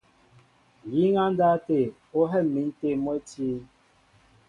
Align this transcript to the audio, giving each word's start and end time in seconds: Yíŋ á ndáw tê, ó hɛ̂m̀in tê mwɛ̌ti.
Yíŋ 0.93 1.13
á 1.23 1.25
ndáw 1.33 1.55
tê, 1.67 1.79
ó 2.17 2.19
hɛ̂m̀in 2.31 2.69
tê 2.79 2.89
mwɛ̌ti. 3.03 3.47